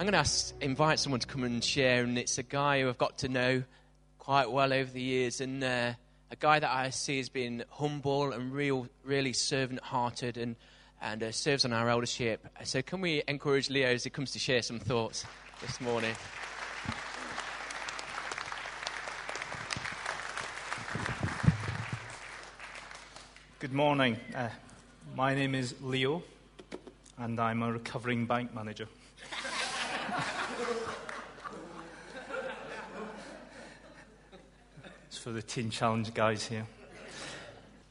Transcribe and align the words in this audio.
I'm 0.00 0.06
going 0.06 0.14
to 0.14 0.20
ask, 0.20 0.54
invite 0.62 0.98
someone 0.98 1.20
to 1.20 1.26
come 1.26 1.44
and 1.44 1.62
share, 1.62 2.04
and 2.04 2.16
it's 2.16 2.38
a 2.38 2.42
guy 2.42 2.80
who 2.80 2.88
I've 2.88 2.96
got 2.96 3.18
to 3.18 3.28
know 3.28 3.62
quite 4.18 4.50
well 4.50 4.72
over 4.72 4.90
the 4.90 5.02
years, 5.02 5.42
and 5.42 5.62
uh, 5.62 5.92
a 6.30 6.36
guy 6.36 6.58
that 6.58 6.70
I 6.70 6.88
see 6.88 7.20
as 7.20 7.28
being 7.28 7.62
humble 7.68 8.32
and 8.32 8.50
real, 8.50 8.88
really 9.04 9.34
servant-hearted, 9.34 10.38
and 10.38 10.56
and 11.02 11.22
uh, 11.22 11.30
serves 11.32 11.66
on 11.66 11.74
our 11.74 11.90
eldership. 11.90 12.48
So, 12.64 12.80
can 12.80 13.02
we 13.02 13.22
encourage 13.28 13.68
Leo 13.68 13.88
as 13.88 14.02
he 14.02 14.08
comes 14.08 14.30
to 14.30 14.38
share 14.38 14.62
some 14.62 14.78
thoughts 14.78 15.26
this 15.60 15.78
morning? 15.82 16.14
Good 23.58 23.74
morning. 23.74 24.16
Uh, 24.34 24.48
my 25.14 25.34
name 25.34 25.54
is 25.54 25.74
Leo, 25.82 26.22
and 27.18 27.38
I'm 27.38 27.62
a 27.62 27.70
recovering 27.70 28.24
bank 28.24 28.54
manager. 28.54 28.88
It's 35.06 35.18
for 35.18 35.30
the 35.30 35.42
Teen 35.42 35.70
Challenge 35.70 36.12
guys 36.14 36.46
here. 36.46 36.66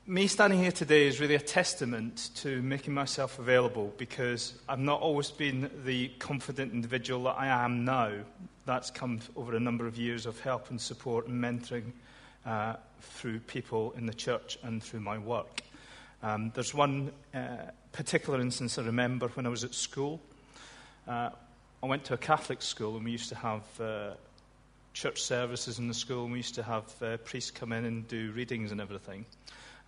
Me 0.05 0.27
standing 0.27 0.59
here 0.59 0.71
today 0.71 1.07
is 1.07 1.19
really 1.19 1.35
a 1.35 1.39
testament 1.39 2.31
to 2.35 2.61
making 2.61 2.93
myself 2.93 3.39
available 3.39 3.93
because 3.97 4.53
I've 4.67 4.79
not 4.79 5.01
always 5.01 5.29
been 5.29 5.69
the 5.85 6.09
confident 6.19 6.73
individual 6.73 7.23
that 7.23 7.35
I 7.37 7.47
am 7.47 7.85
now. 7.85 8.11
That's 8.65 8.89
come 8.89 9.19
over 9.35 9.55
a 9.55 9.59
number 9.59 9.85
of 9.85 9.97
years 9.97 10.25
of 10.25 10.39
help 10.39 10.69
and 10.69 10.79
support 10.79 11.27
and 11.27 11.43
mentoring 11.43 11.91
uh, 12.45 12.75
through 13.01 13.39
people 13.41 13.93
in 13.97 14.05
the 14.05 14.13
church 14.13 14.57
and 14.63 14.81
through 14.81 15.01
my 15.01 15.17
work. 15.17 15.61
Um, 16.23 16.51
there's 16.55 16.73
one 16.73 17.11
uh, 17.33 17.71
particular 17.91 18.41
instance 18.41 18.77
I 18.77 18.83
remember 18.83 19.27
when 19.29 19.45
I 19.45 19.49
was 19.49 19.63
at 19.63 19.73
school. 19.73 20.19
Uh, 21.07 21.29
I 21.81 21.85
went 21.85 22.03
to 22.05 22.13
a 22.13 22.17
Catholic 22.17 22.61
school 22.61 22.97
and 22.97 23.05
we 23.05 23.11
used 23.11 23.29
to 23.29 23.35
have 23.35 23.63
uh, 23.79 24.11
church 24.93 25.21
services 25.21 25.79
in 25.79 25.87
the 25.87 25.93
school 25.93 26.23
and 26.23 26.33
we 26.33 26.39
used 26.39 26.55
to 26.55 26.63
have 26.63 26.83
uh, 27.01 27.17
priests 27.17 27.51
come 27.51 27.71
in 27.71 27.85
and 27.85 28.05
do 28.07 28.31
readings 28.31 28.73
and 28.73 28.81
everything. 28.81 29.25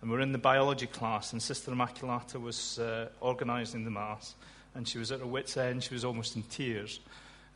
And 0.00 0.10
we 0.10 0.16
were 0.16 0.22
in 0.22 0.32
the 0.32 0.38
biology 0.38 0.86
class 0.86 1.32
and 1.32 1.42
Sister 1.42 1.70
Immaculata 1.70 2.40
was 2.40 2.78
uh, 2.78 3.08
organising 3.20 3.84
the 3.84 3.90
Mass 3.90 4.34
and 4.74 4.88
she 4.88 4.96
was 4.96 5.12
at 5.12 5.20
her 5.20 5.26
wit's 5.26 5.58
end, 5.58 5.82
she 5.82 5.92
was 5.92 6.04
almost 6.04 6.34
in 6.34 6.42
tears. 6.44 7.00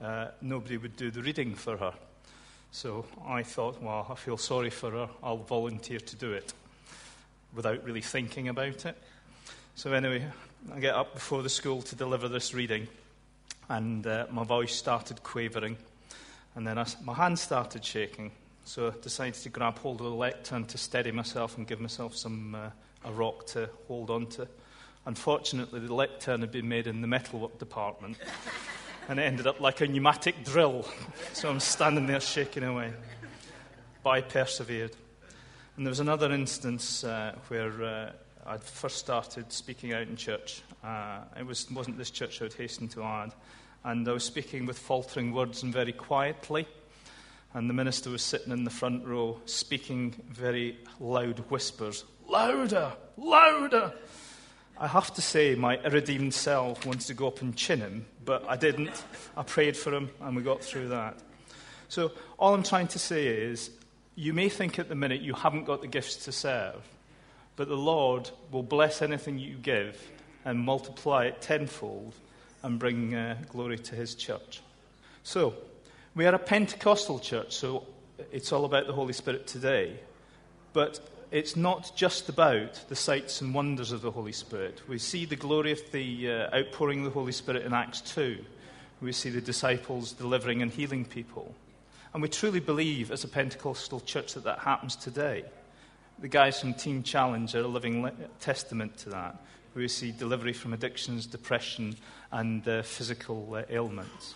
Uh, 0.03 0.29
nobody 0.43 0.77
would 0.77 0.97
do 0.97 1.11
the 1.11 1.23
reading 1.23 1.55
for 1.55 1.79
her. 1.79 1.95
So 2.73 3.07
I 3.27 3.43
thought, 3.43 3.83
well, 3.83 4.07
I 4.11 4.17
feel 4.17 4.37
sorry 4.37 4.69
for 4.69 4.91
her, 4.91 5.09
I'll 5.23 5.39
volunteer 5.39 5.99
to 5.99 6.17
do 6.17 6.35
it 6.35 6.53
without 7.55 7.83
really 7.85 8.03
thinking 8.03 8.49
about 8.49 8.85
it. 8.85 8.99
So, 9.77 9.93
anyway, 9.93 10.27
I 10.75 10.81
get 10.81 10.95
up 10.95 11.15
before 11.15 11.43
the 11.43 11.49
school 11.49 11.81
to 11.83 11.97
deliver 11.97 12.29
this 12.29 12.53
reading, 12.53 12.89
and 13.69 14.07
uh, 14.07 14.27
my 14.31 14.45
voice 14.45 14.75
started 14.75 15.23
quavering, 15.23 15.77
and 16.55 16.67
then 16.67 16.79
I, 16.79 16.87
my 17.03 17.15
hand 17.15 17.39
started 17.39 17.85
shaking. 17.85 18.31
So, 18.65 18.89
I 18.89 18.93
decided 19.01 19.35
to 19.35 19.49
grab 19.49 19.79
hold 19.79 20.01
of 20.01 20.07
the 20.07 20.15
lectern 20.15 20.65
to 20.67 20.79
steady 20.79 21.13
myself 21.13 21.57
and 21.57 21.67
give 21.67 21.81
myself 21.81 22.17
some 22.17 22.55
uh, 22.55 22.71
a 23.05 23.13
rock 23.13 23.47
to 23.49 23.71
hold 23.87 24.11
on 24.11 24.27
to. 24.27 24.49
Unfortunately, 25.05 25.79
the 25.79 25.95
lectern 25.95 26.41
had 26.41 26.51
been 26.51 26.69
made 26.69 26.89
in 26.89 27.01
the 27.01 27.07
metalwork 27.07 27.59
department, 27.59 28.17
and 29.09 29.21
it 29.21 29.23
ended 29.23 29.47
up 29.47 29.61
like 29.61 29.81
a 29.81 29.87
pneumatic 29.87 30.45
drill. 30.45 30.85
So, 31.33 31.49
I'm 31.49 31.61
standing 31.61 32.07
there 32.07 32.21
shaking 32.21 32.65
away. 32.65 32.93
But 34.03 34.11
I 34.11 34.21
persevered. 34.23 34.97
And 35.77 35.87
there 35.87 35.91
was 35.91 36.01
another 36.01 36.33
instance 36.33 37.05
uh, 37.05 37.35
where 37.49 37.83
uh, 37.85 38.13
I'd 38.47 38.63
first 38.63 38.99
started 38.99 39.53
speaking 39.53 39.93
out 39.93 40.03
in 40.03 40.15
church. 40.15 40.63
Uh, 40.85 41.21
it 41.37 41.45
was, 41.45 41.69
wasn't 41.71 41.99
this 41.99 42.11
church 42.11 42.41
I 42.41 42.45
would 42.45 42.55
hasten 42.55 42.87
to 42.89 43.03
add. 43.03 43.35
And 43.85 44.09
I 44.09 44.13
was 44.13 44.23
speaking 44.23 44.67
with 44.67 44.79
faltering 44.79 45.33
words 45.33 45.65
and 45.65 45.73
very 45.73 45.93
quietly. 45.93 46.69
And 47.55 47.69
the 47.69 47.75
minister 47.75 48.11
was 48.11 48.23
sitting 48.23 48.53
in 48.53 48.63
the 48.63 48.71
front 48.71 49.05
row 49.05 49.41
speaking 49.47 50.15
very 50.29 50.79
loud 51.01 51.39
whispers 51.51 52.05
Louder! 52.29 52.93
Louder! 53.17 53.93
I 54.79 54.87
have 54.87 55.15
to 55.15 55.23
say, 55.23 55.55
my 55.55 55.79
irredeemed 55.79 56.35
self 56.35 56.85
wanted 56.85 57.07
to 57.07 57.15
go 57.15 57.29
up 57.29 57.41
and 57.41 57.57
chin 57.57 57.81
him, 57.81 58.07
but 58.25 58.45
I 58.49 58.57
didn't. 58.57 59.05
I 59.37 59.43
prayed 59.43 59.77
for 59.77 59.95
him, 59.95 60.11
and 60.21 60.37
we 60.37 60.43
got 60.43 60.63
through 60.63 60.89
that. 60.89 61.17
So, 61.89 62.13
all 62.39 62.53
I'm 62.53 62.63
trying 62.63 62.89
to 62.89 62.99
say 62.99 63.27
is 63.27 63.71
you 64.17 64.33
may 64.33 64.49
think 64.49 64.79
at 64.79 64.89
the 64.89 64.95
minute 64.95 65.23
you 65.23 65.35
haven't 65.35 65.65
got 65.65 65.81
the 65.81 65.87
gifts 65.87 66.17
to 66.25 66.33
serve, 66.33 66.83
but 67.57 67.69
the 67.69 67.77
Lord 67.77 68.31
will 68.51 68.63
bless 68.63 69.03
anything 69.03 69.39
you 69.39 69.57
give 69.57 70.11
and 70.45 70.59
multiply 70.61 71.25
it 71.25 71.43
tenfold 71.43 72.15
and 72.63 72.79
bring 72.79 73.15
uh, 73.15 73.37
glory 73.49 73.79
to 73.79 73.95
his 73.95 74.15
church. 74.15 74.61
So, 75.23 75.55
we 76.15 76.27
are 76.27 76.35
a 76.35 76.39
Pentecostal 76.39 77.19
church, 77.19 77.55
so 77.55 77.87
it's 78.33 78.53
all 78.53 78.65
about 78.65 78.87
the 78.87 78.93
Holy 78.93 79.13
Spirit 79.13 79.47
today. 79.47 79.99
But 80.73 81.01
it's 81.31 81.57
not 81.57 81.93
just 81.97 82.29
about 82.29 82.89
the 82.89 82.97
sights 82.97 83.41
and 83.41 83.53
wonders 83.53 83.93
of 83.93 84.03
the 84.03 84.11
Holy 84.11 84.33
Spirit. 84.33 84.81
We 84.89 84.99
see 84.99 85.25
the 85.25 85.37
glory 85.37 85.73
of 85.73 85.81
the 85.91 86.31
uh, 86.31 86.57
outpouring 86.57 87.01
of 87.01 87.05
the 87.07 87.11
Holy 87.11 87.33
Spirit 87.33 87.67
in 87.67 87.73
Acts 87.73 88.01
2. 88.03 88.39
We 89.01 89.13
see 89.13 89.31
the 89.31 89.41
disciples 89.41 90.13
delivering 90.13 90.63
and 90.63 90.71
healing 90.71 91.05
people. 91.05 91.55
And 92.15 92.23
we 92.23 92.29
truly 92.29 92.61
believe, 92.61 93.11
as 93.11 93.25
a 93.25 93.29
Pentecostal 93.29 94.01
church, 94.01 94.35
that 94.35 94.45
that 94.45 94.61
happens 94.61 94.97
today. 94.97 95.45
The 96.19 96.29
guys 96.29 96.59
from 96.59 96.73
Teen 96.73 97.03
Challenge 97.03 97.55
are 97.55 97.61
a 97.61 97.67
living 97.67 98.11
testament 98.41 98.97
to 98.99 99.11
that. 99.11 99.37
We 99.75 99.87
see 99.87 100.13
delivery 100.13 100.55
from 100.55 100.73
addictions, 100.73 101.27
depression, 101.27 101.95
and 102.33 102.67
uh, 102.67 102.81
physical 102.81 103.55
uh, 103.55 103.65
ailments. 103.69 104.35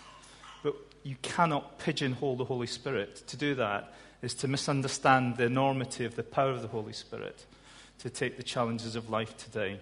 But 0.62 0.74
you 1.04 1.16
cannot 1.22 1.78
pigeonhole 1.78 2.36
the 2.36 2.44
Holy 2.44 2.66
Spirit. 2.66 3.26
To 3.28 3.36
do 3.38 3.54
that 3.54 3.94
is 4.20 4.34
to 4.34 4.48
misunderstand 4.48 5.38
the 5.38 5.44
enormity 5.44 6.04
of 6.04 6.16
the 6.16 6.22
power 6.22 6.50
of 6.50 6.60
the 6.60 6.68
Holy 6.68 6.92
Spirit 6.92 7.46
to 8.00 8.10
take 8.10 8.36
the 8.36 8.42
challenges 8.42 8.94
of 8.94 9.08
life 9.08 9.34
today. 9.38 9.80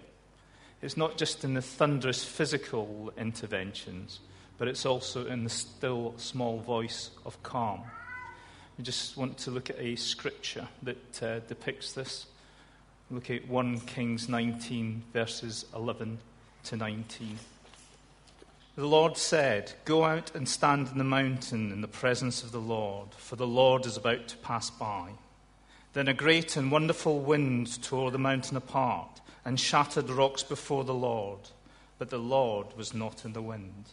It's 0.80 0.97
not 0.97 1.19
just 1.19 1.42
in 1.42 1.54
the 1.54 1.62
thunderous 1.62 2.25
physical 2.25 3.12
interventions, 3.19 4.20
but 4.56 4.69
it's 4.69 4.86
also 4.86 5.26
in 5.26 5.42
the 5.42 5.50
still 5.50 6.15
small 6.16 6.60
voice 6.60 7.10
of 7.26 7.42
calm. 7.42 7.82
We 8.78 8.84
just 8.84 9.16
want 9.16 9.37
to 9.39 9.50
look 9.50 9.71
at 9.71 9.78
a 9.81 9.97
scripture 9.97 10.69
that 10.84 11.22
uh, 11.22 11.41
depicts 11.41 11.94
this. 11.94 12.27
Look 13.11 13.28
at 13.28 13.49
1 13.49 13.81
Kings 13.81 14.28
19, 14.28 15.03
verses 15.12 15.66
11 15.75 16.19
to 16.65 16.77
19. 16.77 17.39
The 18.77 18.87
Lord 18.87 19.16
said, 19.16 19.72
Go 19.84 20.05
out 20.05 20.33
and 20.37 20.49
stand 20.49 20.91
in 20.93 20.99
the 20.99 21.03
mountain 21.03 21.72
in 21.72 21.81
the 21.81 21.89
presence 21.89 22.44
of 22.44 22.53
the 22.53 22.61
Lord, 22.61 23.09
for 23.16 23.34
the 23.34 23.49
Lord 23.49 23.84
is 23.84 23.97
about 23.97 24.28
to 24.28 24.37
pass 24.37 24.71
by. 24.71 25.09
Then 25.95 26.06
a 26.06 26.15
great 26.15 26.56
and 26.56 26.71
wonderful 26.71 27.19
wind 27.19 27.83
tore 27.83 28.12
the 28.12 28.19
mountain 28.19 28.56
apart 28.56 29.21
and 29.45 29.59
shattered 29.59 30.09
rocks 30.09 30.45
before 30.45 30.84
the 30.84 30.95
Lord, 30.95 31.41
but 31.99 32.10
the 32.10 32.19
Lord 32.19 32.69
was 32.77 32.95
not 32.95 33.25
in 33.25 33.33
the 33.33 33.43
wind. 33.43 33.87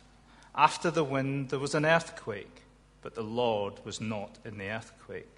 After 0.53 0.91
the 0.91 1.03
wind, 1.03 1.49
there 1.49 1.57
was 1.57 1.73
an 1.73 1.85
earthquake, 1.85 2.64
but 3.05 3.13
the 3.13 3.21
Lord 3.21 3.73
was 3.85 4.01
not 4.01 4.39
in 4.45 4.57
the 4.57 4.67
earthquake. 4.67 5.29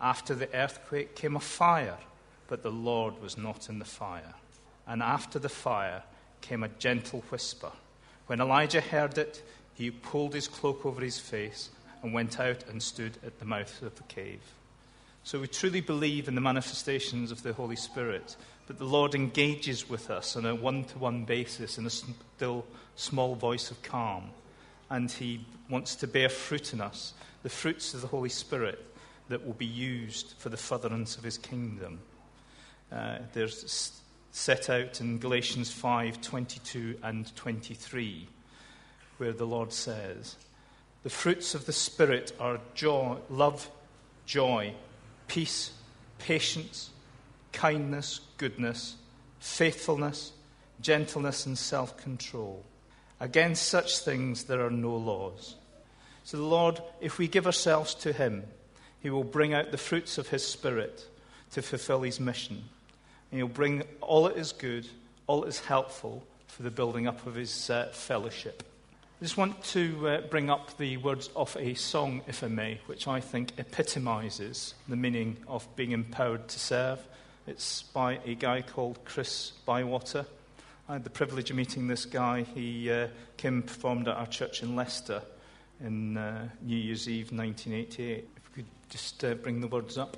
After 0.00 0.36
the 0.36 0.54
earthquake 0.54 1.16
came 1.16 1.34
a 1.34 1.40
fire, 1.40 1.98
but 2.46 2.62
the 2.62 2.70
Lord 2.70 3.20
was 3.20 3.36
not 3.36 3.68
in 3.68 3.80
the 3.80 3.84
fire. 3.84 4.34
And 4.86 5.02
after 5.02 5.40
the 5.40 5.48
fire 5.48 6.04
came 6.42 6.62
a 6.62 6.68
gentle 6.68 7.24
whisper. 7.28 7.72
When 8.28 8.40
Elijah 8.40 8.80
heard 8.80 9.18
it, 9.18 9.42
he 9.74 9.90
pulled 9.90 10.32
his 10.32 10.46
cloak 10.46 10.86
over 10.86 11.00
his 11.00 11.18
face 11.18 11.70
and 12.04 12.14
went 12.14 12.38
out 12.38 12.62
and 12.68 12.80
stood 12.80 13.18
at 13.26 13.40
the 13.40 13.44
mouth 13.44 13.82
of 13.82 13.96
the 13.96 14.04
cave. 14.04 14.52
So 15.24 15.40
we 15.40 15.48
truly 15.48 15.80
believe 15.80 16.28
in 16.28 16.36
the 16.36 16.40
manifestations 16.40 17.32
of 17.32 17.42
the 17.42 17.52
Holy 17.52 17.74
Spirit, 17.74 18.36
but 18.68 18.78
the 18.78 18.84
Lord 18.84 19.16
engages 19.16 19.90
with 19.90 20.08
us 20.08 20.36
on 20.36 20.46
a 20.46 20.54
one 20.54 20.84
to 20.84 20.98
one 20.98 21.24
basis 21.24 21.78
in 21.78 21.86
a 21.86 21.90
still 21.90 22.64
small 22.94 23.34
voice 23.34 23.72
of 23.72 23.82
calm 23.82 24.30
and 24.90 25.10
He 25.10 25.44
wants 25.68 25.94
to 25.96 26.06
bear 26.06 26.28
fruit 26.28 26.72
in 26.72 26.80
us, 26.80 27.14
the 27.42 27.48
fruits 27.48 27.94
of 27.94 28.00
the 28.00 28.06
Holy 28.06 28.28
Spirit 28.28 28.84
that 29.28 29.44
will 29.44 29.54
be 29.54 29.66
used 29.66 30.34
for 30.38 30.48
the 30.48 30.56
furtherance 30.56 31.16
of 31.16 31.24
His 31.24 31.38
kingdom. 31.38 32.00
Uh, 32.90 33.18
there's 33.32 33.92
set 34.30 34.70
out 34.70 35.00
in 35.00 35.18
Galatians 35.18 35.70
5 35.70 36.20
22 36.20 36.98
and 37.02 37.34
23, 37.36 38.28
where 39.18 39.32
the 39.32 39.46
Lord 39.46 39.72
says, 39.72 40.36
The 41.02 41.10
fruits 41.10 41.54
of 41.54 41.66
the 41.66 41.72
Spirit 41.72 42.32
are 42.40 42.60
joy, 42.74 43.16
love, 43.28 43.68
joy, 44.26 44.74
peace, 45.26 45.72
patience, 46.18 46.90
kindness, 47.52 48.20
goodness, 48.36 48.96
faithfulness, 49.40 50.32
gentleness, 50.80 51.46
and 51.46 51.58
self 51.58 51.96
control. 51.96 52.64
Against 53.20 53.66
such 53.68 53.98
things 53.98 54.44
there 54.44 54.64
are 54.64 54.70
no 54.70 54.96
laws. 54.96 55.56
So, 56.24 56.36
the 56.36 56.44
Lord, 56.44 56.80
if 57.00 57.18
we 57.18 57.26
give 57.26 57.46
ourselves 57.46 57.94
to 57.96 58.12
Him, 58.12 58.44
He 59.00 59.10
will 59.10 59.24
bring 59.24 59.54
out 59.54 59.70
the 59.70 59.78
fruits 59.78 60.18
of 60.18 60.28
His 60.28 60.46
Spirit 60.46 61.06
to 61.52 61.62
fulfill 61.62 62.02
His 62.02 62.20
mission. 62.20 62.64
And 63.30 63.38
He'll 63.38 63.48
bring 63.48 63.82
all 64.00 64.24
that 64.24 64.36
is 64.36 64.52
good, 64.52 64.86
all 65.26 65.40
that 65.40 65.48
is 65.48 65.60
helpful 65.60 66.22
for 66.46 66.62
the 66.62 66.70
building 66.70 67.06
up 67.06 67.26
of 67.26 67.34
His 67.34 67.70
uh, 67.70 67.88
fellowship. 67.92 68.62
I 69.20 69.24
just 69.24 69.36
want 69.36 69.64
to 69.64 70.08
uh, 70.08 70.20
bring 70.20 70.48
up 70.48 70.78
the 70.78 70.96
words 70.98 71.28
of 71.34 71.56
a 71.58 71.74
song, 71.74 72.20
if 72.28 72.44
I 72.44 72.46
may, 72.46 72.80
which 72.86 73.08
I 73.08 73.20
think 73.20 73.52
epitomizes 73.58 74.74
the 74.86 74.94
meaning 74.94 75.38
of 75.48 75.66
being 75.74 75.90
empowered 75.90 76.46
to 76.46 76.58
serve. 76.60 77.00
It's 77.44 77.82
by 77.82 78.20
a 78.24 78.36
guy 78.36 78.62
called 78.62 79.00
Chris 79.04 79.54
Bowater. 79.66 80.24
I 80.90 80.94
had 80.94 81.04
the 81.04 81.10
privilege 81.10 81.50
of 81.50 81.56
meeting 81.56 81.86
this 81.86 82.06
guy. 82.06 82.46
He 82.54 82.90
uh, 82.90 83.08
and 83.42 83.66
performed 83.66 84.08
at 84.08 84.16
our 84.16 84.26
church 84.26 84.62
in 84.62 84.74
Leicester 84.74 85.20
in 85.84 86.16
uh, 86.16 86.48
New 86.62 86.78
Year's 86.78 87.06
Eve 87.06 87.30
1988. 87.30 88.26
If 88.34 88.48
we 88.48 88.62
could 88.62 88.70
just 88.88 89.22
uh, 89.22 89.34
bring 89.34 89.60
the 89.60 89.66
words 89.66 89.98
up. 89.98 90.16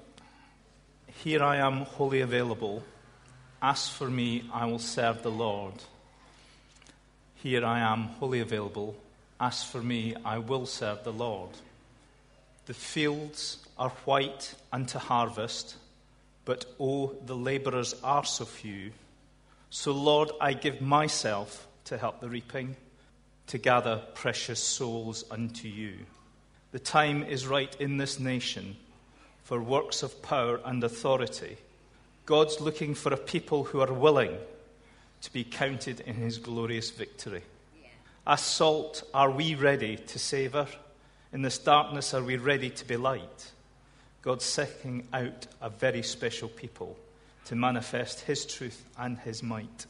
Here 1.25 1.43
I 1.43 1.57
am, 1.57 1.79
wholly 1.79 2.21
available. 2.21 2.85
Ask 3.61 3.91
for 3.91 4.09
me, 4.09 4.45
I 4.55 4.67
will 4.67 4.79
serve 4.79 5.25
the 5.25 5.31
Lord. 5.33 5.75
Here 7.35 7.65
I 7.65 7.81
am, 7.81 8.05
wholly 8.05 8.39
available. 8.39 8.95
Ask 9.41 9.67
for 9.67 9.83
me, 9.83 10.15
I 10.25 10.39
will 10.39 10.67
serve 10.67 11.03
the 11.03 11.13
Lord. 11.13 11.51
The 12.67 12.75
fields 12.75 13.59
are 13.77 13.91
white 14.05 14.55
unto 14.73 15.01
harvest, 15.01 15.75
but 16.45 16.65
oh, 16.79 17.17
the 17.27 17.37
labourers 17.37 17.97
are 18.05 18.25
so 18.25 18.45
few. 18.45 18.93
So, 19.73 19.93
Lord, 19.93 20.33
I 20.41 20.53
give 20.53 20.81
myself 20.81 21.69
to 21.85 21.97
help 21.97 22.21
the 22.21 22.29
reaping, 22.29 22.75
to 23.47 23.57
gather 23.57 24.03
precious 24.15 24.59
souls 24.59 25.25
unto 25.31 25.69
you. 25.69 25.95
The 26.73 26.81
time 26.81 27.23
is 27.23 27.47
right 27.47 27.75
in 27.81 27.97
this 27.97 28.19
nation 28.19 28.77
for 29.45 29.63
works 29.63 30.03
of 30.03 30.23
power 30.23 30.61
and 30.65 30.83
authority. 30.83 31.57
God's 32.27 32.61
looking 32.61 32.97
for 32.97 33.13
a 33.13 33.17
people 33.17 33.63
who 33.63 33.81
are 33.81 33.93
willing 33.93 34.37
to 35.23 35.33
be 35.33 35.45
counted 35.45 36.01
in 36.01 36.15
his 36.17 36.39
glorious 36.39 36.91
victory. 36.91 37.43
As 38.27 38.41
salt, 38.41 39.05
are 39.15 39.31
we 39.31 39.55
ready 39.55 39.97
to 39.97 40.19
savour? 40.19 40.67
In 41.33 41.43
this 41.43 41.59
darkness, 41.59 42.13
are 42.13 42.25
we 42.25 42.37
ready 42.39 42.71
to 42.71 42.85
be 42.85 42.97
light? 42.97 43.53
God's 44.23 44.45
seeking 44.45 45.07
out 45.13 45.47
a 45.61 45.71
very 45.71 46.03
special 46.03 46.49
people 46.49 46.97
to 47.47 47.57
manifest 47.57 48.21
his 48.21 48.47
truth 48.47 48.85
and 48.99 49.19
his 49.19 49.43
might. 49.43 49.87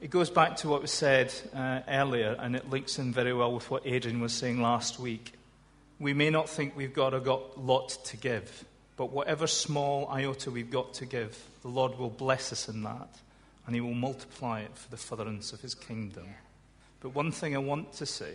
It 0.00 0.10
goes 0.10 0.28
back 0.28 0.56
to 0.56 0.68
what 0.68 0.82
was 0.82 0.90
said 0.90 1.32
uh, 1.54 1.80
earlier, 1.88 2.36
and 2.38 2.56
it 2.56 2.68
links 2.68 2.98
in 2.98 3.12
very 3.12 3.32
well 3.32 3.54
with 3.54 3.70
what 3.70 3.86
Adrian 3.86 4.20
was 4.20 4.32
saying 4.32 4.60
last 4.60 4.98
week. 4.98 5.32
We 5.98 6.12
may 6.12 6.30
not 6.30 6.48
think 6.48 6.76
we've 6.76 6.92
got 6.92 7.14
a 7.14 7.20
got 7.20 7.58
lot 7.58 7.90
to 8.06 8.16
give, 8.16 8.64
but 8.96 9.12
whatever 9.12 9.46
small 9.46 10.08
iota 10.08 10.50
we've 10.50 10.70
got 10.70 10.94
to 10.94 11.06
give, 11.06 11.42
the 11.62 11.68
Lord 11.68 11.98
will 11.98 12.10
bless 12.10 12.52
us 12.52 12.68
in 12.68 12.82
that, 12.82 13.08
and 13.66 13.74
He 13.74 13.80
will 13.80 13.94
multiply 13.94 14.60
it 14.60 14.76
for 14.76 14.90
the 14.90 14.96
furtherance 14.96 15.52
of 15.52 15.60
His 15.60 15.74
kingdom. 15.74 16.26
But 17.00 17.14
one 17.14 17.32
thing 17.32 17.54
I 17.54 17.60
want 17.60 17.92
to 17.94 18.06
say 18.06 18.34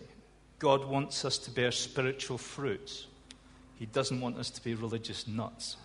God 0.59 0.85
wants 0.85 1.23
us 1.23 1.37
to 1.39 1.51
bear 1.51 1.71
spiritual 1.71 2.37
fruits. 2.37 3.07
He 3.77 3.85
doesn't 3.85 4.19
want 4.19 4.37
us 4.37 4.49
to 4.49 4.63
be 4.63 4.75
religious 4.75 5.27
nuts. 5.27 5.77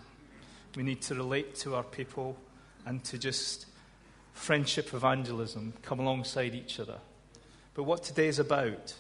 We 0.77 0.83
need 0.83 1.03
to 1.03 1.15
relate 1.15 1.55
to 1.57 1.75
our 1.75 1.83
people 1.83 2.37
and 2.87 3.03
to 3.05 3.19
just 3.19 3.67
friendship 4.33 4.93
evangelism, 4.93 5.73
come 5.83 6.01
alongside 6.01 6.55
each 6.55 6.81
other. 6.81 6.99
But 7.75 7.85
what 7.85 8.03
today 8.03 8.27
is 8.27 8.39
about 8.39 8.95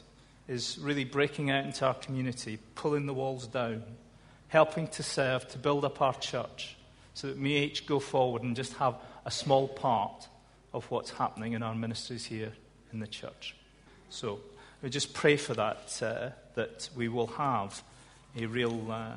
is 0.46 0.78
really 0.78 1.04
breaking 1.04 1.50
out 1.50 1.64
into 1.64 1.86
our 1.86 1.94
community, 1.94 2.58
pulling 2.74 3.06
the 3.06 3.14
walls 3.14 3.46
down, 3.46 3.82
helping 4.48 4.86
to 4.88 5.02
serve, 5.02 5.48
to 5.48 5.58
build 5.58 5.84
up 5.84 6.00
our 6.00 6.14
church, 6.14 6.76
so 7.14 7.28
that 7.28 7.38
we 7.38 7.56
each 7.56 7.86
go 7.86 7.98
forward 7.98 8.42
and 8.42 8.54
just 8.54 8.74
have 8.74 8.94
a 9.24 9.30
small 9.30 9.68
part 9.68 10.28
of 10.72 10.88
what's 10.90 11.10
happening 11.10 11.52
in 11.52 11.62
our 11.62 11.74
ministries 11.74 12.24
here 12.24 12.52
in 12.92 13.00
the 13.00 13.06
church. 13.06 13.56
So 14.10 14.40
we 14.82 14.90
just 14.90 15.14
pray 15.14 15.36
for 15.36 15.54
that, 15.54 16.00
uh, 16.02 16.30
that 16.54 16.88
we 16.96 17.08
will 17.08 17.28
have 17.28 17.82
a 18.36 18.46
real 18.46 18.90
uh, 18.90 19.12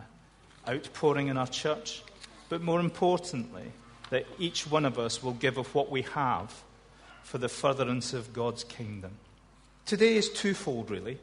outpouring 0.70 1.28
in 1.28 1.38
our 1.38 1.48
church, 1.48 2.04
but 2.50 2.62
more 2.62 2.80
importantly, 2.80 3.72
that 4.10 4.26
each 4.40 4.70
one 4.70 4.86
of 4.86 4.98
us 4.98 5.22
will 5.22 5.34
give 5.34 5.58
of 5.58 5.74
what 5.76 5.92
we 5.92 6.04
have 6.04 6.54
for 7.24 7.38
the 7.38 7.50
furtherance 7.50 8.14
of 8.14 8.32
God's 8.34 8.64
kingdom. 8.64 9.12
Today 9.86 10.16
is 10.16 10.30
twofold, 10.30 10.90
really. 10.90 11.18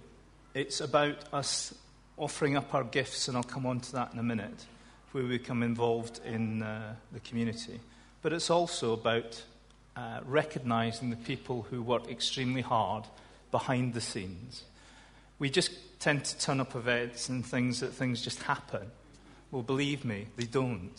It's 0.53 0.81
about 0.81 1.17
us 1.33 1.75
offering 2.17 2.57
up 2.57 2.75
our 2.75 2.85
gifts, 2.85 3.29
and 3.29 3.37
I'll 3.37 3.43
come 3.43 3.67
on 3.67 3.81
to 3.81 3.93
that 3.93 4.13
in 4.13 4.19
a 4.19 4.23
minute, 4.23 4.67
where 5.13 5.25
we 5.25 5.39
become 5.39 5.63
involved 5.63 6.21
in 6.25 6.63
uh, 6.63 6.95
the 7.13 7.21
community. 7.21 7.81
But 8.23 8.33
it's 8.33 8.51
also 8.51 8.93
about 8.93 9.43
uh, 9.97 10.21
recognizing 10.27 11.11
the 11.11 11.17
people 11.17 11.67
who 11.71 11.83
work 11.83 12.11
extremely 12.11 12.63
hard 12.63 13.05
behind 13.51 13.95
the 13.95 14.01
scenes. 14.01 14.65
We 15.39 15.51
just 15.51 15.71
tend 16.01 16.25
to 16.25 16.39
turn 16.39 16.61
up 16.61 16.75
events 16.75 17.29
and 17.29 17.45
things 17.45 17.81
that 17.81 17.93
things 17.93 18.23
just 18.23 18.43
happen. 18.43 18.91
Well, 19.55 19.63
believe 19.63 20.05
me, 20.05 20.27
they 20.35 20.47
don't. 20.47 20.91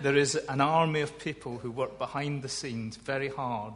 there, 0.00 0.16
is 0.16 0.36
an 0.36 0.62
army 0.62 1.02
of 1.02 1.18
people 1.18 1.58
who 1.58 1.70
work 1.70 1.98
behind 1.98 2.40
the 2.40 2.48
scenes 2.48 2.96
very 2.96 3.28
hard 3.28 3.74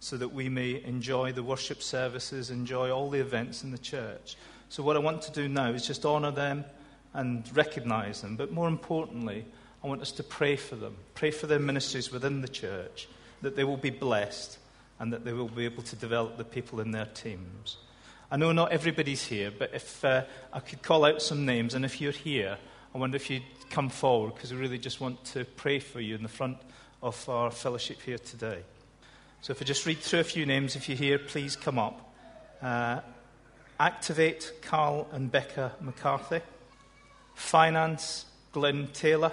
so 0.00 0.18
that 0.18 0.34
we 0.34 0.50
may 0.50 0.84
enjoy 0.84 1.32
the 1.32 1.42
worship 1.42 1.82
services, 1.82 2.50
enjoy 2.50 2.90
all 2.90 3.08
the 3.08 3.20
events 3.20 3.64
in 3.64 3.70
the 3.70 3.78
church. 3.78 4.36
So, 4.68 4.82
what 4.82 4.96
I 4.96 4.98
want 4.98 5.22
to 5.22 5.32
do 5.32 5.48
now 5.48 5.70
is 5.70 5.86
just 5.86 6.04
honour 6.04 6.30
them 6.30 6.66
and 7.14 7.42
recognise 7.56 8.20
them. 8.20 8.36
But 8.36 8.52
more 8.52 8.68
importantly, 8.68 9.46
I 9.82 9.86
want 9.86 10.02
us 10.02 10.12
to 10.12 10.22
pray 10.22 10.56
for 10.56 10.76
them, 10.76 10.94
pray 11.14 11.30
for 11.30 11.46
their 11.46 11.58
ministries 11.58 12.12
within 12.12 12.42
the 12.42 12.48
church, 12.48 13.08
that 13.40 13.56
they 13.56 13.64
will 13.64 13.78
be 13.78 13.88
blessed 13.88 14.58
and 15.00 15.10
that 15.14 15.24
they 15.24 15.32
will 15.32 15.48
be 15.48 15.64
able 15.64 15.84
to 15.84 15.96
develop 15.96 16.36
the 16.36 16.44
people 16.44 16.80
in 16.80 16.90
their 16.90 17.06
teams. 17.06 17.78
I 18.30 18.36
know 18.36 18.52
not 18.52 18.72
everybody's 18.72 19.24
here, 19.24 19.50
but 19.58 19.70
if 19.72 20.04
uh, 20.04 20.24
I 20.52 20.60
could 20.60 20.82
call 20.82 21.06
out 21.06 21.22
some 21.22 21.46
names, 21.46 21.72
and 21.72 21.82
if 21.82 21.98
you're 21.98 22.12
here, 22.12 22.58
I 22.96 22.98
wonder 22.98 23.16
if 23.16 23.28
you'd 23.28 23.42
come 23.68 23.90
forward 23.90 24.34
because 24.34 24.54
we 24.54 24.58
really 24.58 24.78
just 24.78 25.02
want 25.02 25.22
to 25.26 25.44
pray 25.44 25.80
for 25.80 26.00
you 26.00 26.14
in 26.14 26.22
the 26.22 26.30
front 26.30 26.56
of 27.02 27.28
our 27.28 27.50
fellowship 27.50 28.00
here 28.00 28.16
today. 28.16 28.60
So 29.42 29.50
if 29.50 29.60
I 29.60 29.66
just 29.66 29.84
read 29.84 29.98
through 29.98 30.20
a 30.20 30.24
few 30.24 30.46
names, 30.46 30.76
if 30.76 30.88
you're 30.88 30.96
here, 30.96 31.18
please 31.18 31.56
come 31.56 31.78
up. 31.78 32.14
Uh, 32.62 33.00
Activate, 33.78 34.50
Carl 34.62 35.08
and 35.12 35.30
Becca 35.30 35.72
McCarthy. 35.82 36.40
Finance, 37.34 38.24
Glenn 38.52 38.88
Taylor. 38.94 39.32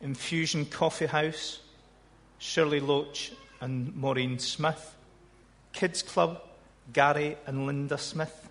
Infusion 0.00 0.66
Coffee 0.66 1.06
House, 1.06 1.60
Shirley 2.38 2.80
Loach 2.80 3.30
and 3.60 3.94
Maureen 3.94 4.40
Smith. 4.40 4.96
Kids 5.72 6.02
Club, 6.02 6.42
Gary 6.92 7.36
and 7.46 7.66
Linda 7.68 7.98
Smith. 7.98 8.48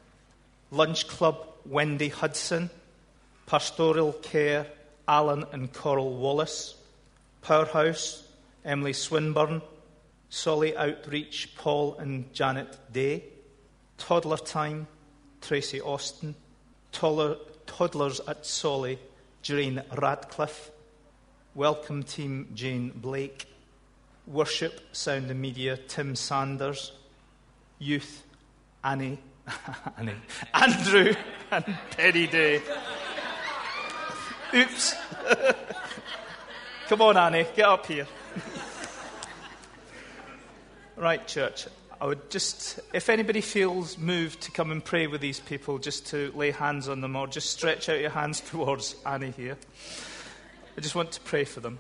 Lunch 0.71 1.09
Club, 1.09 1.45
Wendy 1.65 2.07
Hudson. 2.07 2.69
Pastoral 3.45 4.13
Care, 4.13 4.67
Alan 5.07 5.45
and 5.51 5.71
Coral 5.73 6.15
Wallace. 6.15 6.75
Powerhouse, 7.41 8.27
Emily 8.63 8.93
Swinburne. 8.93 9.61
Solly 10.29 10.75
Outreach, 10.75 11.55
Paul 11.55 11.95
and 11.99 12.33
Janet 12.33 12.75
Day. 12.91 13.23
Toddler 13.99 14.37
Time, 14.37 14.87
Tracy 15.41 15.79
Austin. 15.79 16.33
Toddler, 16.91 17.37
toddlers 17.67 18.19
at 18.27 18.45
Solly, 18.45 18.97
Jane 19.43 19.83
Radcliffe. 19.95 20.71
Welcome 21.53 22.01
Team, 22.01 22.49
Jane 22.55 22.89
Blake. 22.95 23.45
Worship, 24.25 24.79
Sound 24.91 25.29
and 25.29 25.39
Media, 25.39 25.77
Tim 25.77 26.15
Sanders. 26.15 26.93
Youth, 27.77 28.23
Annie, 28.83 29.19
Annie, 29.97 30.13
Andrew 30.53 31.13
and 31.51 31.65
Penny 31.91 32.25
Day. 32.25 32.61
Oops. 34.53 34.95
Come 36.87 37.01
on, 37.01 37.17
Annie, 37.17 37.47
get 37.55 37.65
up 37.65 37.87
here. 37.87 38.05
right, 40.95 41.27
church. 41.27 41.65
I 41.99 42.05
would 42.05 42.29
just, 42.29 42.79
if 42.93 43.09
anybody 43.09 43.41
feels 43.41 43.97
moved 43.97 44.41
to 44.41 44.51
come 44.51 44.71
and 44.71 44.83
pray 44.83 45.07
with 45.07 45.21
these 45.21 45.39
people, 45.39 45.79
just 45.79 46.05
to 46.07 46.31
lay 46.35 46.51
hands 46.51 46.87
on 46.87 47.01
them 47.01 47.15
or 47.15 47.25
just 47.25 47.49
stretch 47.49 47.89
out 47.89 47.99
your 47.99 48.11
hands 48.11 48.41
towards 48.49 48.95
Annie 49.05 49.31
here. 49.31 49.57
I 50.77 50.81
just 50.81 50.93
want 50.93 51.13
to 51.13 51.21
pray 51.21 51.45
for 51.45 51.59
them. 51.59 51.79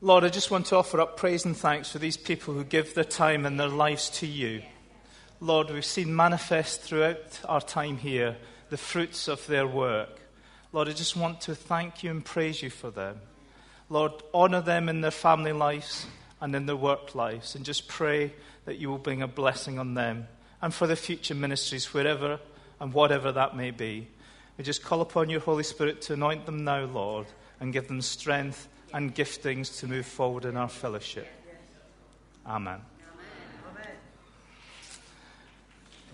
Lord, 0.00 0.24
I 0.24 0.30
just 0.30 0.50
want 0.50 0.66
to 0.66 0.76
offer 0.76 0.98
up 1.00 1.18
praise 1.18 1.44
and 1.44 1.56
thanks 1.56 1.90
for 1.90 1.98
these 1.98 2.16
people 2.16 2.54
who 2.54 2.64
give 2.64 2.94
their 2.94 3.04
time 3.04 3.44
and 3.44 3.60
their 3.60 3.68
lives 3.68 4.08
to 4.20 4.26
you. 4.26 4.62
Lord, 5.40 5.70
we've 5.70 5.84
seen 5.84 6.16
manifest 6.16 6.80
throughout 6.80 7.40
our 7.44 7.60
time 7.60 7.98
here 7.98 8.36
the 8.70 8.78
fruits 8.78 9.28
of 9.28 9.46
their 9.46 9.66
work. 9.66 10.21
Lord, 10.72 10.88
I 10.88 10.92
just 10.92 11.16
want 11.16 11.42
to 11.42 11.54
thank 11.54 12.02
you 12.02 12.10
and 12.10 12.24
praise 12.24 12.62
you 12.62 12.70
for 12.70 12.90
them. 12.90 13.20
Lord, 13.90 14.12
honor 14.32 14.62
them 14.62 14.88
in 14.88 15.02
their 15.02 15.10
family 15.10 15.52
lives 15.52 16.06
and 16.40 16.56
in 16.56 16.64
their 16.66 16.76
work 16.76 17.14
lives, 17.14 17.54
and 17.54 17.64
just 17.64 17.86
pray 17.88 18.32
that 18.64 18.78
you 18.78 18.88
will 18.88 18.98
bring 18.98 19.22
a 19.22 19.28
blessing 19.28 19.78
on 19.78 19.94
them 19.94 20.26
and 20.62 20.72
for 20.72 20.86
the 20.86 20.96
future 20.96 21.34
ministries, 21.34 21.92
wherever 21.92 22.40
and 22.80 22.92
whatever 22.94 23.32
that 23.32 23.56
may 23.56 23.70
be. 23.70 24.08
We 24.56 24.64
just 24.64 24.82
call 24.82 25.00
upon 25.02 25.28
your 25.28 25.40
Holy 25.40 25.62
Spirit 25.62 26.00
to 26.02 26.14
anoint 26.14 26.46
them 26.46 26.64
now, 26.64 26.84
Lord, 26.84 27.26
and 27.60 27.72
give 27.72 27.88
them 27.88 28.00
strength 28.00 28.68
and 28.94 29.14
giftings 29.14 29.78
to 29.80 29.86
move 29.86 30.06
forward 30.06 30.44
in 30.44 30.56
our 30.56 30.68
fellowship. 30.68 31.26
Amen. 32.46 32.80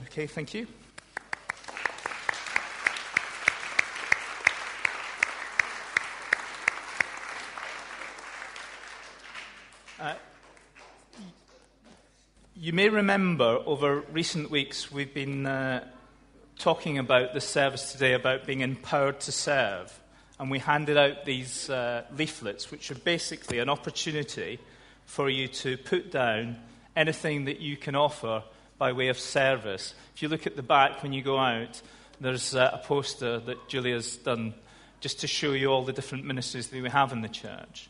Okay, 0.06 0.26
thank 0.26 0.54
you. 0.54 0.66
You 12.68 12.74
may 12.74 12.90
remember 12.90 13.62
over 13.64 14.00
recent 14.12 14.50
weeks 14.50 14.92
we've 14.92 15.14
been 15.14 15.46
uh, 15.46 15.82
talking 16.58 16.98
about 16.98 17.32
the 17.32 17.40
service 17.40 17.92
today 17.92 18.12
about 18.12 18.44
being 18.44 18.60
empowered 18.60 19.18
to 19.18 19.32
serve. 19.32 19.98
And 20.38 20.50
we 20.50 20.58
handed 20.58 20.98
out 20.98 21.24
these 21.24 21.70
uh, 21.70 22.04
leaflets, 22.14 22.70
which 22.70 22.90
are 22.90 22.96
basically 22.96 23.58
an 23.58 23.70
opportunity 23.70 24.58
for 25.06 25.30
you 25.30 25.48
to 25.48 25.78
put 25.78 26.12
down 26.12 26.58
anything 26.94 27.46
that 27.46 27.60
you 27.60 27.78
can 27.78 27.94
offer 27.94 28.42
by 28.76 28.92
way 28.92 29.08
of 29.08 29.18
service. 29.18 29.94
If 30.14 30.20
you 30.20 30.28
look 30.28 30.46
at 30.46 30.54
the 30.54 30.62
back 30.62 31.02
when 31.02 31.14
you 31.14 31.22
go 31.22 31.38
out, 31.38 31.80
there's 32.20 32.54
uh, 32.54 32.72
a 32.74 32.86
poster 32.86 33.38
that 33.38 33.66
Julia's 33.70 34.18
done 34.18 34.52
just 35.00 35.20
to 35.20 35.26
show 35.26 35.52
you 35.52 35.68
all 35.68 35.84
the 35.86 35.94
different 35.94 36.26
ministries 36.26 36.68
that 36.68 36.82
we 36.82 36.90
have 36.90 37.14
in 37.14 37.22
the 37.22 37.30
church. 37.30 37.88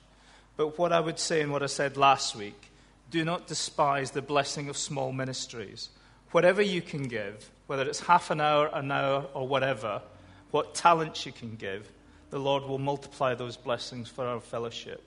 But 0.57 0.79
what 0.79 0.93
I 0.93 1.01
would 1.01 1.19
say 1.19 1.41
and 1.41 1.51
what 1.51 1.65
I 1.65 1.67
said 1.67 1.97
last 1.97 2.37
week 2.37 2.68
do 3.11 3.25
not 3.25 3.47
despise 3.47 4.11
the 4.11 4.23
blessing 4.23 4.69
of 4.69 4.77
small 4.77 5.13
ministries. 5.13 5.91
Whatever 6.31 6.61
you 6.61 6.83
can 6.83 7.05
give, 7.05 7.51
whether 7.67 7.89
it's 7.89 8.01
half 8.01 8.31
an 8.31 8.41
hour, 8.41 8.69
an 8.73 8.91
hour, 8.93 9.27
or 9.35 9.49
whatever, 9.49 10.03
what 10.51 10.75
talents 10.75 11.25
you 11.25 11.33
can 11.33 11.57
give, 11.57 11.91
the 12.31 12.39
Lord 12.39 12.65
will 12.65 12.79
multiply 12.79 13.35
those 13.35 13.57
blessings 13.57 14.09
for 14.09 14.27
our 14.27 14.41
fellowship. 14.41 15.03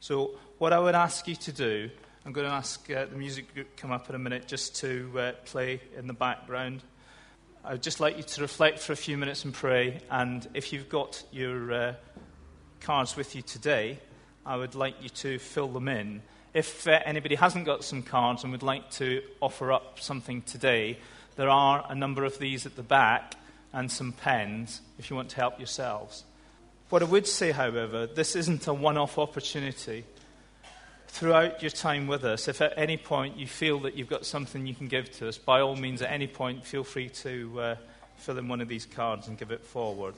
So, 0.00 0.32
what 0.58 0.72
I 0.72 0.78
would 0.78 0.94
ask 0.94 1.26
you 1.26 1.36
to 1.36 1.52
do, 1.52 1.90
I'm 2.24 2.32
going 2.32 2.46
to 2.46 2.52
ask 2.52 2.90
uh, 2.90 3.06
the 3.06 3.16
music 3.16 3.54
group 3.54 3.76
come 3.76 3.90
up 3.90 4.08
in 4.08 4.14
a 4.14 4.18
minute 4.18 4.46
just 4.46 4.76
to 4.76 5.10
uh, 5.18 5.32
play 5.44 5.80
in 5.96 6.06
the 6.06 6.12
background. 6.12 6.82
I 7.64 7.72
would 7.72 7.82
just 7.82 8.00
like 8.00 8.16
you 8.16 8.22
to 8.22 8.42
reflect 8.42 8.78
for 8.78 8.92
a 8.92 8.96
few 8.96 9.16
minutes 9.16 9.44
and 9.44 9.54
pray. 9.54 10.00
And 10.10 10.46
if 10.54 10.72
you've 10.72 10.88
got 10.88 11.22
your 11.32 11.72
uh, 11.72 11.94
cards 12.80 13.16
with 13.16 13.34
you 13.34 13.42
today, 13.42 13.98
I 14.44 14.56
would 14.56 14.74
like 14.74 15.02
you 15.02 15.08
to 15.08 15.38
fill 15.38 15.68
them 15.68 15.88
in. 15.88 16.22
If 16.54 16.88
uh, 16.88 17.00
anybody 17.04 17.34
hasn't 17.34 17.66
got 17.66 17.84
some 17.84 18.02
cards 18.02 18.42
and 18.42 18.52
would 18.52 18.62
like 18.62 18.90
to 18.92 19.22
offer 19.40 19.72
up 19.72 20.00
something 20.00 20.42
today, 20.42 20.98
there 21.36 21.50
are 21.50 21.84
a 21.88 21.94
number 21.94 22.24
of 22.24 22.38
these 22.38 22.66
at 22.66 22.74
the 22.74 22.82
back 22.82 23.34
and 23.72 23.90
some 23.90 24.12
pens 24.12 24.80
if 24.98 25.10
you 25.10 25.16
want 25.16 25.28
to 25.30 25.36
help 25.36 25.58
yourselves. 25.58 26.24
What 26.88 27.02
I 27.02 27.04
would 27.04 27.26
say, 27.26 27.50
however, 27.50 28.06
this 28.06 28.34
isn't 28.34 28.66
a 28.66 28.72
one 28.72 28.96
off 28.96 29.18
opportunity. 29.18 30.04
Throughout 31.08 31.62
your 31.62 31.70
time 31.70 32.06
with 32.06 32.24
us, 32.24 32.48
if 32.48 32.62
at 32.62 32.74
any 32.76 32.96
point 32.96 33.36
you 33.36 33.46
feel 33.46 33.80
that 33.80 33.94
you've 33.94 34.08
got 34.08 34.24
something 34.24 34.66
you 34.66 34.74
can 34.74 34.88
give 34.88 35.10
to 35.18 35.28
us, 35.28 35.36
by 35.36 35.60
all 35.60 35.76
means, 35.76 36.00
at 36.00 36.10
any 36.10 36.26
point, 36.26 36.64
feel 36.64 36.84
free 36.84 37.10
to 37.10 37.60
uh, 37.60 37.76
fill 38.16 38.38
in 38.38 38.48
one 38.48 38.60
of 38.60 38.68
these 38.68 38.86
cards 38.86 39.28
and 39.28 39.38
give 39.38 39.50
it 39.50 39.64
forward. 39.64 40.14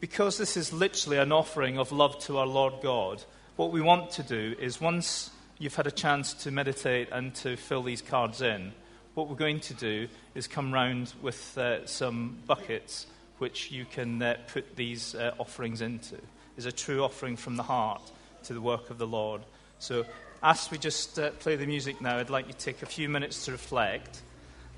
Because 0.00 0.36
this 0.36 0.56
is 0.56 0.72
literally 0.72 1.18
an 1.18 1.32
offering 1.32 1.78
of 1.78 1.92
love 1.92 2.18
to 2.24 2.38
our 2.38 2.46
Lord 2.46 2.74
God, 2.82 3.22
what 3.56 3.72
we 3.72 3.80
want 3.80 4.10
to 4.12 4.22
do 4.22 4.54
is 4.60 4.80
once 4.80 5.30
you've 5.58 5.74
had 5.74 5.86
a 5.86 5.92
chance 5.92 6.34
to 6.34 6.50
meditate 6.50 7.08
and 7.12 7.34
to 7.36 7.56
fill 7.56 7.82
these 7.82 8.02
cards 8.02 8.42
in, 8.42 8.72
what 9.14 9.28
we're 9.28 9.36
going 9.36 9.60
to 9.60 9.74
do 9.74 10.08
is 10.34 10.46
come 10.46 10.72
round 10.72 11.12
with 11.22 11.56
uh, 11.56 11.86
some 11.86 12.38
buckets 12.46 13.06
which 13.38 13.70
you 13.70 13.84
can 13.86 14.22
uh, 14.22 14.36
put 14.52 14.76
these 14.76 15.14
uh, 15.14 15.32
offerings 15.38 15.80
into. 15.80 16.16
Is 16.56 16.66
a 16.66 16.72
true 16.72 17.02
offering 17.02 17.36
from 17.36 17.56
the 17.56 17.62
heart 17.62 18.02
to 18.44 18.54
the 18.54 18.60
work 18.60 18.90
of 18.90 18.98
the 18.98 19.06
Lord. 19.06 19.42
So, 19.78 20.06
as 20.42 20.70
we 20.70 20.78
just 20.78 21.18
uh, 21.18 21.30
play 21.30 21.56
the 21.56 21.66
music 21.66 22.00
now, 22.00 22.18
I'd 22.18 22.30
like 22.30 22.46
you 22.46 22.52
to 22.52 22.58
take 22.58 22.82
a 22.82 22.86
few 22.86 23.08
minutes 23.08 23.44
to 23.44 23.52
reflect, 23.52 24.22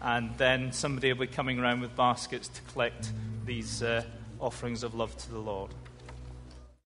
and 0.00 0.36
then 0.38 0.72
somebody 0.72 1.12
will 1.12 1.20
be 1.20 1.26
coming 1.28 1.58
around 1.58 1.80
with 1.80 1.94
baskets 1.94 2.48
to 2.48 2.62
collect 2.72 3.12
these 3.44 3.82
uh, 3.82 4.02
offerings 4.40 4.82
of 4.82 4.94
love 4.94 5.16
to 5.18 5.30
the 5.30 5.38
Lord. 5.38 5.72